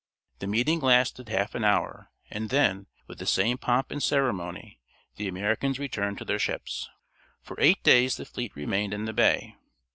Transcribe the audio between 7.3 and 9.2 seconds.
For eight days the fleet remained in the